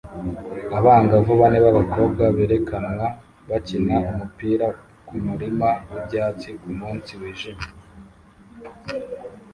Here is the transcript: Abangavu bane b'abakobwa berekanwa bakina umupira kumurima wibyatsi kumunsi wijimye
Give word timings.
Abangavu 0.77 1.31
bane 1.41 1.59
b'abakobwa 1.65 2.23
berekanwa 2.37 3.05
bakina 3.49 3.95
umupira 4.11 4.67
kumurima 5.07 5.69
wibyatsi 5.91 6.49
kumunsi 6.61 7.11
wijimye 7.19 7.67